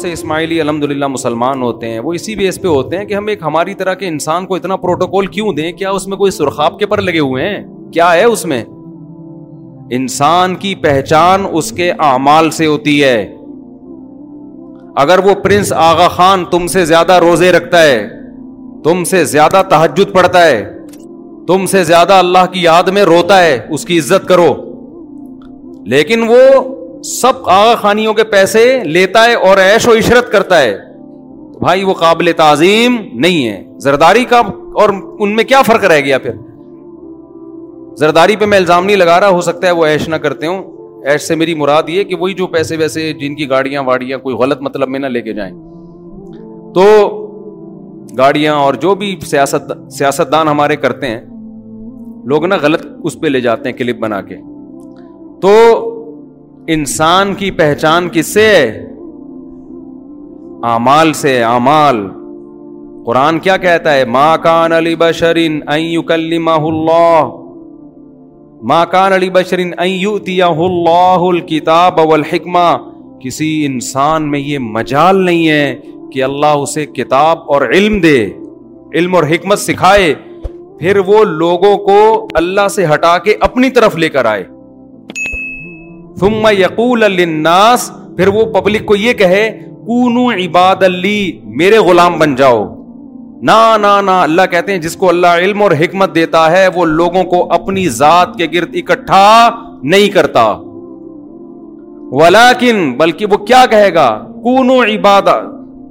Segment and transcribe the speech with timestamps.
[0.00, 3.26] سے اسماعیلی الحمد للہ مسلمان ہوتے ہیں، وہ اسی بیس پہ ہوتے ہیں کہ ہم
[3.26, 6.78] ایک ہماری طرح کے انسان کو اتنا پروٹوکول کیوں دیں؟ کیا اس میں کوئی سرخاب
[6.78, 8.64] کے پر لگے ہوئے ہیں؟ کیا ہے اس میں؟
[9.90, 13.34] انسان کی پہچان اس کے اعمال سے ہوتی ہے۔
[14.96, 18.08] اگر وہ پرنس آغا خان تم سے زیادہ روزے رکھتا ہے،
[18.84, 20.72] تم سے زیادہ تحجد پڑتا ہے،
[21.46, 24.54] تم سے زیادہ اللہ کی یاد میں روتا ہے، اس کی عزت کرو۔
[25.86, 26.74] لیکن وہ
[27.04, 30.78] سب آغا خانیوں کے پیسے لیتا ہے اور ایش و عشرت کرتا ہے۔
[31.58, 34.38] بھائی، وہ قابل تعظیم نہیں ہے۔ زرداری کا
[34.74, 36.30] اور ان میں کیا فرق رہ گیا پھر؟
[37.96, 40.62] زرداری پہ میں الزام نہیں لگا رہا، ہو سکتا ہے وہ ایش نہ کرتے ہوں۔
[41.06, 44.36] ایش سے میری مراد یہ کہ وہی جو پیسے ویسے جن کی گاڑیاں واڑیاں کوئی
[44.36, 45.54] غلط مطلب میں نہ لے کے جائیں۔
[46.74, 47.16] تو
[48.18, 51.20] گاڑیاں اور جو بھی سیاست سیاست دان ہمارے کرتے ہیں،
[52.24, 54.36] لوگ نا غلط اس پہ لے جاتے ہیں کلپ بنا کے۔
[55.42, 55.86] تو
[56.72, 58.86] انسان کی پہچان کس سے ہے؟
[60.62, 62.06] امال سے امال
[63.06, 67.28] قرآن کیا کہتا ہے؟ ماں کان علی بشرین اللہ
[68.62, 72.76] ماں کان علی بشرین اللہ الکتاب والحکمہ
[73.20, 75.80] کسی انسان میں یہ مجال نہیں ہے
[76.12, 78.28] کہ اللہ اسے کتاب اور علم دے،
[78.94, 80.14] علم اور حکمت سکھائے،
[80.78, 84.44] پھر وہ لوگوں کو اللہ سے ہٹا کے اپنی طرف لے کر آئے۔
[86.18, 92.34] ثم یقول للناس، پھر وہ پبلک کو یہ کہے، کونو عباد علی میرے غلام بن
[92.34, 92.74] جاؤ.
[93.42, 97.24] نہ نہ اللہ کہتے ہیں، جس کو اللہ علم اور حکمت دیتا ہے، وہ لوگوں
[97.24, 99.50] کو اپنی ذات کے گرد اکٹھا
[99.82, 100.46] نہیں کرتا۔
[102.12, 105.22] ولیکن، بلکہ وہ کیا کہے گا؟ کونو عباد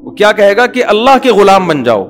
[0.03, 2.05] وہ کیا کہے گا کہ اللہ کے غلام بن جاؤ۔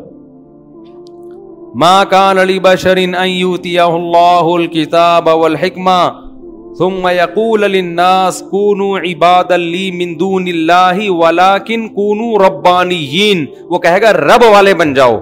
[1.75, 6.28] ماں کان علی بشرین اللہ الکتاب والحکمہ
[6.77, 14.13] ثم يقول للناس كونوا عباد لي من دون الله ولكن كونوا ربانيين۔ وہ کہے گا،
[14.13, 15.17] رب والے بن جاؤ۔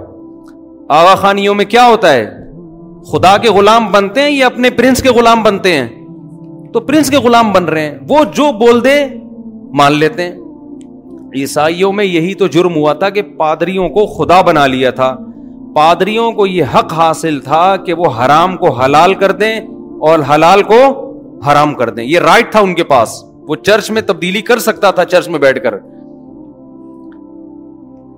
[0.89, 2.29] آغا خانیوں میں کیا ہوتا ہے؟
[3.11, 5.87] خدا کے غلام بنتے ہیں یا اپنے پرنس کے غلام بنتے ہیں؟
[6.73, 9.05] تو پرنس کے غلام بن رہے ہیں۔ وہ جو بول دے،
[9.73, 10.35] مان لیتے ہیں۔
[11.35, 15.15] عیسائیوں میں یہی تو جرم ہوا تھا کہ پادریوں کو خدا بنا لیا تھا۔
[15.75, 19.59] پادریوں کو یہ حق حاصل تھا کہ وہ حرام کو حلال کر دیں
[20.01, 21.06] اور حلال کو
[21.45, 24.91] حرام کر دیں۔ یہ رائٹ تھا ان کے پاس۔ وہ چرچ میں تبدیلی کر سکتا
[24.91, 25.75] تھا چرچ میں بیٹھ کر۔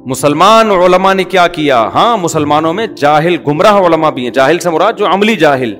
[0.06, 4.69] مسلمان علماء نے کیا کیا؟ ہاں مسلمانوں میں جاہل گمراہ علماء بھی ہیں۔ جاہل سے
[4.69, 5.74] مراد جو عملی جاہل۔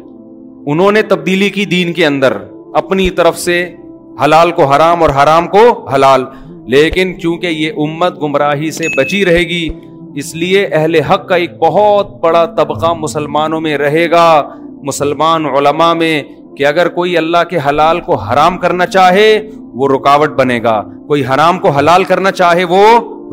[0.68, 2.38] انہوں نے تبدیلی کی دین کے اندر۔
[2.74, 3.76] اپنی طرف سے
[4.24, 6.26] حلال کو حرام اور حرام کو حلال۔
[6.68, 9.68] لیکن چونکہ یہ امت گمراہی سے بچی رہے گی،
[10.16, 14.50] اس لیے اہل حق کا ایک بہت بڑا طبقہ مسلمانوں میں رہے گا۔
[14.84, 16.24] مسلمان علماء میں
[16.60, 21.26] کہ اگر کوئی اللہ کے حلال کو حرام کرنا چاہے، وہ رکاوٹ بنے گا۔ کوئی
[21.26, 22.82] حرام کو حلال کرنا چاہے، وہ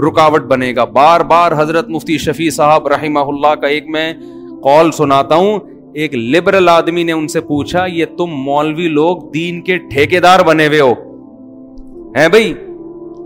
[0.09, 4.15] رکاوٹ بنے گا۔ بار بار حضرت مفتی شفیع صاحب رحمہ اللہ کا ایک میں
[4.63, 5.59] قول سناتا ہوں۔
[5.95, 10.41] ایک لبرل آدمی نے ان سے پوچھا، یہ تم مولوی لوگ دین کے ٹھیکے دار
[10.41, 10.93] بنے ہوئے ہو؟
[12.17, 12.55] ہیں بھائی،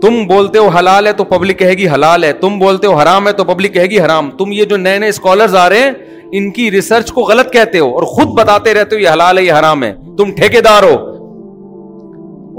[0.01, 3.27] تم بولتے ہو حلال ہے تو پبلک کہے گی حلال ہے، تم بولتے ہو حرام
[3.27, 5.91] ہے تو پبلک کہے گی حرام۔ تم یہ جو نئے نئے اسکالرز آ رہے ہیں
[6.31, 9.43] ان کی ریسرچ کو غلط کہتے ہو اور خود بتاتے رہتے ہو یہ حلال ہے،
[9.43, 11.11] یہ حرام ہے، تم ٹھیکے دار ہو۔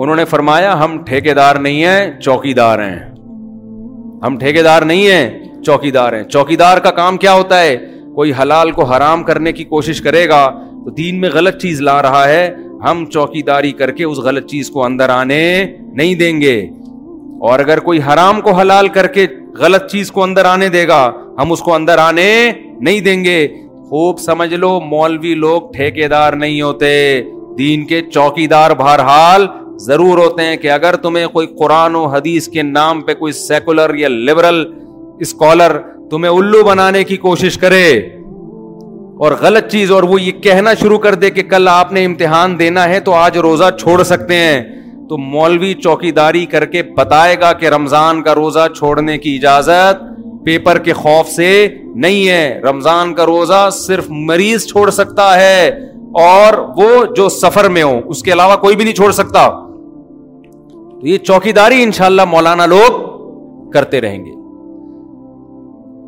[0.02, 2.98] انہوں نے فرمایا، ہم ٹھیکے دار نہیں ہیں چوکی دار ہیں۔
[4.26, 7.76] ہم ٹھیکے دار نہیں ہیں چوکی دار ہیں۔ چوکی دار کا کام کیا ہوتا ہے؟
[8.14, 12.02] کوئی حلال کو حرام کرنے کی کوشش کرے گا تو دین میں غلط چیز لا
[12.02, 12.54] رہا ہے۔
[12.90, 16.66] ہم چوکی داری کر کے اس غلط چیز کو اندر آنے نہیں دیں گے۔
[17.40, 19.26] اور اگر کوئی حرام کو حلال کر کے
[19.58, 23.48] غلط چیز کو اندر آنے دے گا، ہم اس کو اندر آنے نہیں دیں گے۔
[23.92, 27.22] خوب سمجھ لو، مولوی لوگ ٹھیکے دار نہیں ہوتے۔
[27.58, 32.48] دین کے چوکی دار بہرحال ضرور ہوتے ہیں کہ اگر تمہیں کوئی قرآن و حدیث
[32.48, 34.72] کے نام پہ کوئی سیکولر یا لبرل
[35.20, 35.78] اسکالر
[36.10, 37.98] تمہیں الو بنانے کی کوشش کرے۔
[39.18, 42.58] اور غلط چیز اور وہ یہ کہنا شروع کر دے کہ کل آپ نے امتحان
[42.58, 44.62] دینا ہے تو آج روزہ چھوڑ سکتے ہیں۔
[45.08, 50.11] تو مولوی چوکی داری کر کے بتائے گا کہ رمضان کا روزہ چھوڑنے کی اجازت
[50.44, 55.68] پیپر کے خوف سے نہیں ہے۔ رمضان کا روزہ صرف مریض چھوڑ سکتا ہے
[56.14, 59.68] اور وہ جو سفر میں ہو اس کے علاوہ کوئی بھی نہیں چھوڑ سکتا۔
[61.00, 63.12] تو یہ چوکی داری ان شاء اللہ مولانا لوگ
[63.70, 64.32] کرتے رہیں گے۔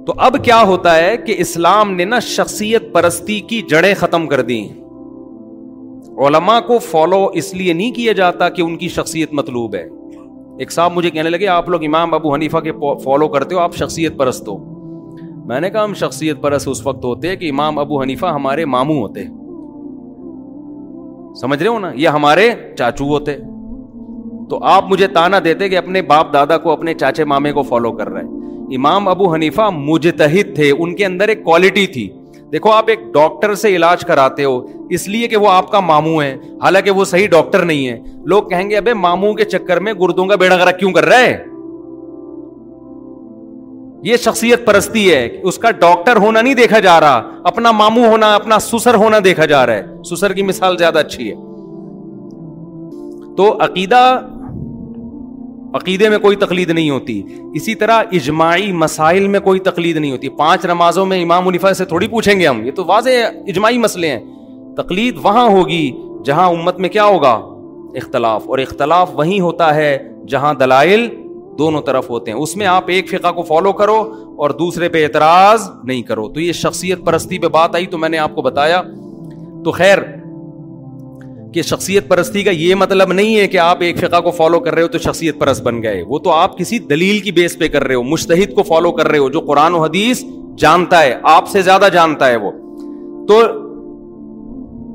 [0.06, 4.42] تو اب کیا ہوتا ہے کہ اسلام نے نا شخصیت پرستی کی جڑیں ختم کر
[4.42, 4.68] دی
[6.18, 9.88] علماء کو فالو اس لیے نہیں کیا جاتا کہ ان کی شخصیت مطلوب ہے۔
[10.58, 12.72] ایک صاحب مجھے کہنے لگے، آپ لوگ امام ابو حنیفہ کے
[13.04, 14.74] فالو کرتے ہو، آپ شخصیت پرست ہو۔
[15.44, 18.96] میں نے کہا، ہم شخصیت پرست اس وقت ہوتے کہ امام ابو حنیفہ ہمارے ماموں
[18.96, 19.24] ہوتے
[21.40, 23.36] سمجھ رہے ہو نا؟ یہ ہمارے چاچو ہوتے
[24.50, 27.92] تو آپ مجھے تانا دیتے کہ اپنے باپ دادا کو، اپنے چاچے مامے کو فالو
[27.92, 28.28] کر رہے ہیں۔
[28.76, 32.08] امام ابو حنیفہ مجتہد تھے، ان کے اندر ایک کوالٹی تھی۔
[32.54, 34.60] دیکھو، آپ ایک ڈاکٹر سے علاج کراتے ہو،
[34.90, 38.42] اس لیے کہ وہ آپ کا ماموں ہے حالانکہ وہ صحیح ڈاکٹر نہیں ہے لوگ
[38.42, 41.44] کہیں گے، ابے ماموں کے چکر میں گردوں کا بیڑا گرا کیوں کر رہا ہے؟
[44.02, 48.34] یہ شخصیت پرستی ہے اس کا ڈاکٹر ہونا نہیں دیکھا جا رہا، اپنا ماموں ہونا،
[48.34, 51.34] اپنا سسر ہونا دیکھا جا رہا ہے۔ سسر کی مثال زیادہ اچھی ہے۔
[53.36, 54.20] تو عقیدہ
[55.74, 57.22] عقیدے میں کوئی تقلید نہیں ہوتی۔
[57.54, 61.84] اسی طرح اجماعی مسائل میں کوئی تقلید نہیں ہوتی۔ پانچ نمازوں میں امام منیفا سے
[61.84, 63.10] تھوڑی پوچھیں گے ہم۔ یہ تو واضح
[63.46, 64.20] اجماعی مسئلے ہیں۔
[64.76, 65.92] تقلید وہاں ہوگی
[66.24, 67.32] جہاں امت میں کیا ہوگا؟
[67.96, 69.98] اختلاف۔ اور اختلاف وہیں ہوتا ہے
[70.28, 71.08] جہاں دلائل
[71.58, 75.04] دونوں طرف ہوتے ہیں۔ اس میں آپ ایک فقہ کو فالو کرو اور دوسرے پہ
[75.04, 78.42] اعتراض نہیں کرو۔ تو یہ شخصیت پرستی پہ بات آئی تو میں نے آپ کو
[78.42, 78.82] بتایا۔
[79.64, 79.98] تو خیر
[81.54, 84.74] کہ شخصیت پرستی کا یہ مطلب نہیں ہے کہ آپ ایک فقہ کو فالو کر
[84.74, 87.68] رہے ہو تو شخصیت پرست بن گئے۔ وہ تو آپ کسی دلیل کی بیس پہ
[87.68, 90.24] کر رہے ہو مشتحد کو فالو کر رہے ہو، جو قرآن و حدیث
[90.58, 92.50] جانتا ہے، آپ سے زیادہ جانتا ہے وہ۔
[93.28, 93.40] تو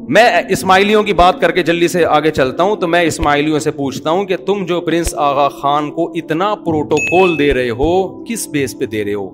[0.09, 3.71] میں اسماعیلیوں کی بات کر کے جلدی سے آگے چلتا ہوں تو میں اسماعیلیوں سے
[3.71, 8.47] پوچھتا ہوں کہ تم جو پرنس آغا خان کو اتنا پروٹوکول دے رہے ہو، کس
[8.47, 9.29] بیس پہ دے رہے ہو؟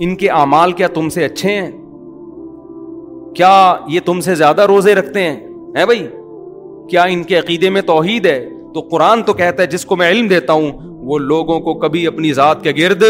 [0.00, 1.70] ان کے اعمال کیا تم سے اچھے ہیں؟
[3.34, 6.06] کیا یہ تم سے زیادہ روزے رکھتے ہیں؟ ہے بھائی،
[6.90, 10.10] کیا ان کے عقیدے میں توحید ہے؟ تو قرآن تو کہتا ہے، جس کو میں
[10.10, 13.04] علم دیتا ہوں، وہ لوگوں کو کبھی اپنی ذات کے گرد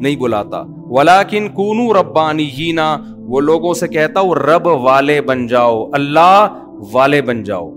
[0.00, 2.72] نہیں بلاتا۔ ولاکن کونو ربانی
[3.18, 6.46] وہ لوگوں سے کہتا ہوں، رب والے بن جاؤ، اللہ
[6.92, 7.70] والے بن جاؤ۔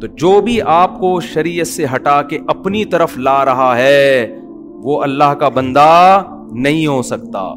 [0.00, 4.36] تو جو بھی آپ کو شریعت سے ہٹا کے اپنی طرف لا رہا ہے،
[4.72, 6.22] وہ اللہ کا بندہ
[6.52, 7.52] نہیں ہو سکتا۔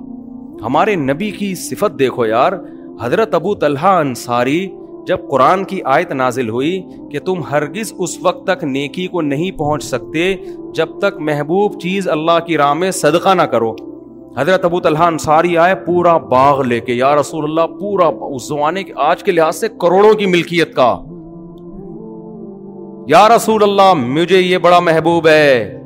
[0.62, 2.52] ہمارے نبی کی صفت دیکھو یار،
[3.02, 4.68] حضرت ابو طلحہ انصاری
[5.08, 9.52] جب قرآن کی آیت نازل ہوئی کہ تم ہرگز اس وقت تک نیکی کو نہیں
[9.52, 10.36] پہنچ سکتے
[10.76, 13.76] جب تک محبوب چیز اللہ کی راہ میں صدقہ نہ کرو۔
[14.38, 18.84] حضرت ابو طلحہ انصاری آئے، پورا باغ لے کے، یا رسول اللہ، پورا اس زمانے
[18.84, 21.00] کے، آج کے لحاظ سے کروڑوں کی ملکیت کا۔
[23.08, 25.82] یا رسول اللہ، مجھے یہ بڑا محبوب ہے،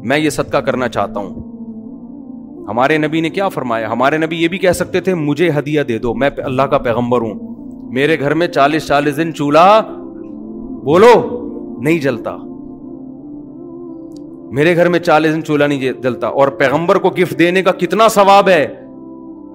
[0.00, 1.52] میں یہ صدقہ کرنا چاہتا ہوں۔
[2.68, 5.98] ہمارے نبی نے کیا فرمایا؟ ہمارے نبی یہ بھی کہہ سکتے تھے، مجھے ہدیہ دے
[5.98, 7.51] دو، میں اللہ کا پیغمبر ہوں۔
[7.92, 9.80] میرے گھر میں چالیس چالیس دن چولہا
[10.84, 11.40] بولو،
[11.82, 12.36] نہیں جلتا۔
[14.52, 18.08] میرے گھر میں چالیس دن چولہا نہیں جلتا۔ اور پیغمبر کو گفٹ دینے کا کتنا
[18.08, 18.66] ثواب ہے؟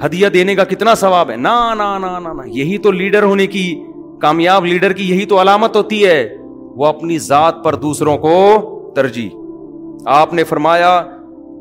[0.05, 3.83] ہدیہ دینے کا کتنا ثواب ہے؟ نا نا نا نا، یہی تو لیڈر ہونے کی،
[4.21, 6.29] کامیاب لیڈر کی یہی تو علامت ہوتی ہے۔
[6.75, 8.57] وہ اپنی ذات پر دوسروں کو
[8.95, 9.29] ترجیح۔
[10.05, 11.01] آپ نے فرمایا،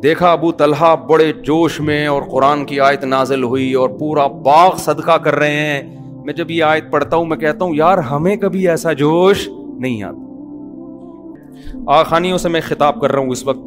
[0.02, 4.76] دیکھا ابو طلحہ بڑے جوش میں اور قرآن کی آیت نازل ہوئی اور پورا باغ
[4.76, 8.36] صدقہ کر رہے ہیں۔ میں جب یہ آیت پڑھتا ہوں، میں کہتا ہوں، یار، ہمیں
[8.36, 10.18] کبھی ایسا جوش نہیں آتا۔
[11.86, 13.58] آغا خانیوں سے میں خطاب کر رہا ہوں اس وقت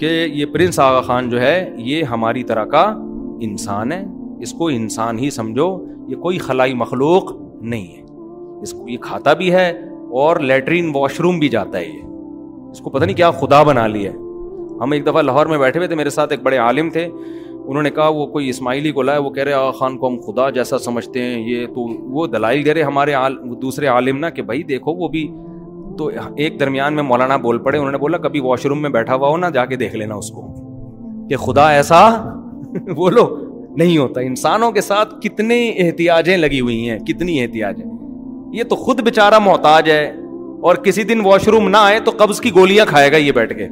[0.00, 2.82] کہ یہ پرنس آغا خان جو ہے، یہ ہماری طرح کا
[3.40, 4.04] انسان ہے۔
[4.40, 8.02] اس کو انسان ہی سمجھو، یہ کوئی خلائی مخلوق نہیں ہے۔
[8.62, 9.72] اس کو یہ کھاتا بھی ہے
[10.12, 12.02] اور لیٹرین واش روم بھی جاتا ہے یہ۔
[12.70, 14.16] اس کو پتہ نہیں کیا خدا بنا لیا ہے۔
[14.80, 17.08] ہم ایک دفعہ لاہور میں بیٹھے ہوئے تھے، میرے ساتھ ایک بڑے عالم تھے۔
[17.68, 20.16] انہوں نے کہا وہ کوئی اسماعیلی کو لائے، وہ کہہ رہے آغا خان کو ہم
[20.26, 21.80] خدا جیسا سمجھتے ہیں، یہ تو
[22.10, 23.14] وہ دلائل دے رہے ہمارے
[23.62, 25.28] دوسرے عالم نا کہ بھائی دیکھو وہ بھی
[25.98, 29.14] تو ایک درمیان میں مولانا بول پڑے، انہوں نے بولا کبھی واش روم میں بیٹھا
[29.14, 30.54] ہوا ہو نا، جا کے دیکھ لینا اس کو۔
[31.28, 32.08] کہ خدا ایسا
[32.96, 33.36] بولو،
[33.76, 37.82] نہیں ہوتا۔ انسانوں کے ساتھ کتنے احتیاجیں لگی ہوئی ہیں، کتنی احتیاج
[38.52, 40.12] یہ تو خود بےچارا محتاج ہے،
[40.62, 43.58] اور کسی دن واش روم نہ آئے تو قبض کی گولیاں کھائے گا یہ بیٹھ
[43.58, 43.68] کے۔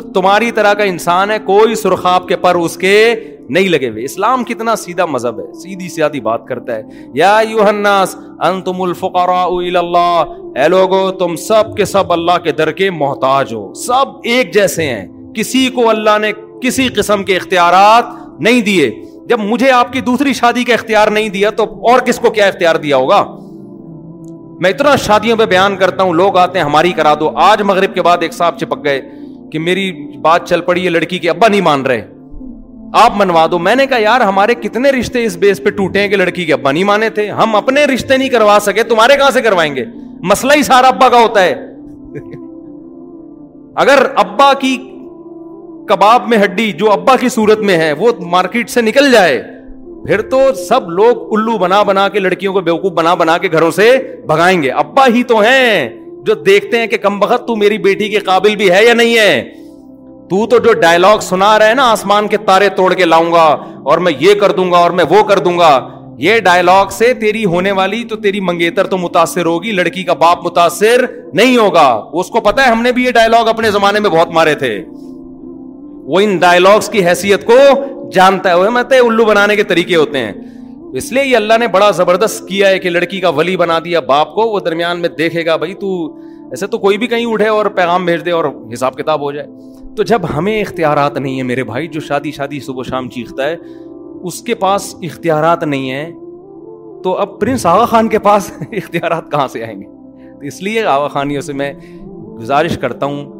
[0.00, 3.14] تو تمہاری طرح کا انسان ہے، کوئی سرخاب کے پر اس کے
[3.48, 6.82] نہیں لگے ہوئے۔ اسلام کتنا سیدھا مذہب ہے، سیدھی سیادھی بات کرتا ہے۔
[7.14, 10.24] یا یوحناس انتم الفقراء اللہ
[10.56, 14.86] اے لوگو، تم سب کے سب اللہ کے در کے محتاج ہو۔ سب ایک جیسے
[14.86, 18.04] ہیں۔ کسی کو اللہ نے کسی قسم کے اختیارات
[18.40, 18.90] نہیں دیے۔
[19.26, 22.46] جب مجھے آپ کی دوسری شادی کا اختیار نہیں دیا تو اور کس کو کیا
[22.46, 23.24] اختیار دیا ہوگا؟
[24.60, 27.94] میں اتنا شادیوں پہ بیان کرتا ہوں، لوگ آتے ہیں، ہماری کرا دو۔ آج مغرب
[27.94, 29.02] کے بعد ایک صاحب چپک گئے۔
[29.52, 32.08] کہ میری بات چل پڑی ہے لڑکی کے ابا نہیں مان رہے۔
[32.94, 36.08] آپ منوا دو۔ میں نے کہا، یار، ہمارے کتنے رشتے اس بیس پہ ٹوٹے ہیں
[36.08, 39.30] کہ لڑکی کے ابا نہیں مانے تھے؟ ہم اپنے رشتے نہیں کروا سکے، تمہارے کہاں
[39.30, 39.84] سے کروائیں گے؟
[40.22, 41.54] مسئلہ ہی سارا ابا کا ہوتا ہے۔
[43.76, 44.76] اگر ابا کی
[45.88, 49.44] کباب میں ہڈی جو ابا کی صورت میں ہے، وہ مارکیٹ سے نکل جائے،
[50.06, 53.70] پھر تو سب لوگ الو بنا بنا کے لڑکیوں کو بیوقوف بنا بنا کے گھروں
[53.70, 57.78] سے بھگائیں گے۔ ابا ہی تو ہیں۔ جو دیکھتے ہیں کہ کم بخت تو میری
[57.78, 59.42] بیٹی کے قابل بھی ہے یا نہیں ہے؟
[60.30, 63.46] تو تو جو ڈائلگ سنا رہے نا آسمان کے تارے توڑ کے لاؤں گا،
[63.84, 67.12] اور میں یہ کر دوں گا اور میں وہ کر دوں گا، یہ ڈائلگ سے
[67.14, 71.88] تیری ہونے والی تو تیری منگیتر تو متاثر ہوگی، لڑکی کا باپ متاثر نہیں ہوگا۔
[72.12, 74.84] اس کو پتا ہے ہم نے بھی یہ ڈائلگ اپنے زمانے میں بہت مارے تھے۔
[76.04, 77.58] وہ ان ڈائلگس کی حیثیت کو
[78.12, 80.32] جانتا ہے مت الو بنانے کے طریقے ہوتے ہیں۔
[80.92, 84.00] اس لیے یہ اللہ نے بڑا زبردست کیا ہے کہ لڑکی کا ولی بنا دیا،
[84.00, 86.16] باپ کو وہ درمیان میں دیکھے گا بھائی تو
[86.50, 89.46] ایسے تو کوئی بھی کہیں اٹھے اور پیغام بھیج دے اور حساب کتاب ہو جائے۔
[89.96, 93.56] تو جب ہمیں اختیارات نہیں ہے میرے بھائی، جو شادی شادی صبح شام چیختا ہے،
[94.22, 96.12] اس کے پاس اختیارات نہیں ہیں۔
[97.02, 99.86] تو اب پرنس آغا خان کے پاس اختیارات کہاں سے آئیں گے؟
[100.32, 101.72] تو اس لیے آغا خانیوں سے میں
[102.38, 103.37] گزارش کرتا ہوں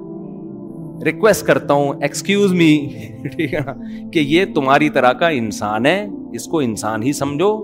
[1.05, 2.88] ریکویسٹ کرتا ہوں ایکسکیوز می
[3.37, 3.73] ٹھیک ہے نا
[4.12, 7.55] کہ یہ تمہاری طرح کا انسان ہے اس کو انسان ہی سمجھو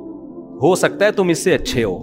[0.63, 1.97] ہو سکتا ہے تم اس سے اچھے ہو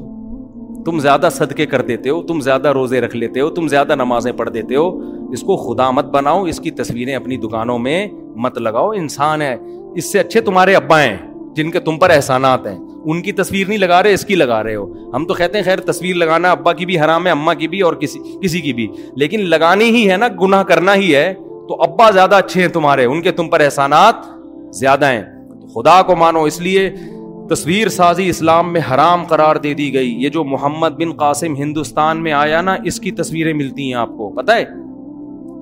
[0.86, 4.32] تم زیادہ صدقے کر دیتے ہو تم زیادہ روزے رکھ لیتے ہو تم زیادہ نمازیں
[4.32, 4.90] پڑھ دیتے ہو
[5.32, 9.56] اس کو خدا مت بناؤ اس کی تصویریں اپنی دکانوں میں مت لگاؤ انسان ہے
[9.96, 11.18] اس سے اچھے تمہارے ابا ہیں
[11.56, 14.64] جن کے تم پر احسانات ہیں ان کی تصویر نہیں لگا رہے، اس کی لگا
[14.64, 17.54] رہے ہو۔ ہم تو کہتے ہیں، خیر، تصویر لگانا ابا کی بھی حرام ہے اما
[17.54, 21.16] کی بھی اور کسی کسی کی بھی۔ لیکن لگانی ہی ہے نا، گناہ کرنا ہی
[21.16, 21.34] ہے۔
[21.68, 24.16] تو ابا زیادہ اچھے ہیں تمہارے، ان کے تم پر احسانات
[24.76, 25.24] زیادہ ہیں۔
[25.74, 26.90] خدا کو مانو، اس لیے
[27.50, 32.24] تصویر سازی اسلام میں حرام قرار دے دی گئی۔ یہ جو محمد بن قاسم ہندوستان
[32.24, 34.66] میں آیا نا، اس کی تصویریں ملتی ہیں آپ کو۔ پتہ ہے؟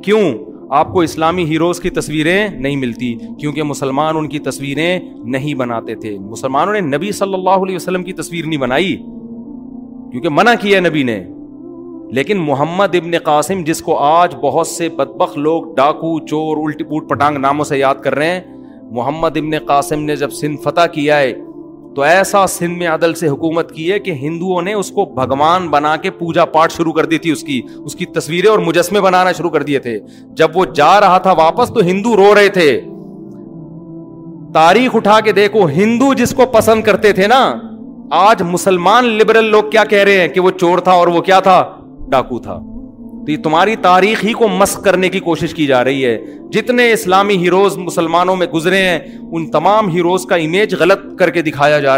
[0.03, 5.53] کیوں؟ آپ کو اسلامی ہیروز کی تصویریں نہیں ملتی، کیونکہ مسلمان ان کی تصویریں نہیں
[5.53, 8.95] بناتے تھے۔ مسلمانوں نے نبی صلی اللہ علیہ وسلم کی تصویر نہیں بنائی،
[10.11, 11.23] کیونکہ منع کیا نبی نے۔
[12.11, 17.09] لیکن محمد ابن قاسم، جس کو آج بہت سے بدبخ لوگ ڈاکو، چور، الٹی پوٹ،
[17.09, 18.41] پٹانگ ناموں سے یاد کر رہے ہیں،
[18.91, 21.33] محمد ابن قاسم نے جب سندھ فتح کیا ہے
[21.95, 25.67] تو ایسا سندھ میں عدل سے حکومت کی ہے کہ ہندوؤں نے اس کو بھگوان
[25.67, 29.01] بنا کے پوجا پاٹ شروع کر دی تھی، اس کی اس کی تصویریں اور مجسمے
[29.01, 29.99] بنانا شروع کر دیے تھے۔
[30.31, 32.81] جب وہ جا رہا تھا واپس تو ہندو رو رہے تھے۔
[34.53, 37.55] تاریخ اٹھا کے دیکھو، ہندو جس کو پسند کرتے تھے نا،
[38.11, 41.39] آج مسلمان لبرل لوگ کیا کہہ رہے ہیں کہ وہ چور تھا اور وہ کیا
[41.39, 41.71] تھا؟
[42.09, 42.59] ڈاکو تھا۔
[43.29, 46.17] تو یہ تمہاری تاریخ ہی کو مسق کرنے کی کوشش کی جا رہی ہے۔
[46.51, 48.99] جتنے اسلامی ہیروز مسلمانوں میں گزرے ہیں،
[49.31, 51.97] ان تمام ہیروز کا امیج غلط کر کے دکھایا جا رہا ہے۔